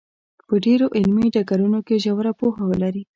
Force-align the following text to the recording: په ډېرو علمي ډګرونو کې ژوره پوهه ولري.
په 0.47 0.55
ډېرو 0.65 0.85
علمي 0.97 1.27
ډګرونو 1.35 1.79
کې 1.87 2.01
ژوره 2.03 2.31
پوهه 2.39 2.63
ولري. 2.67 3.03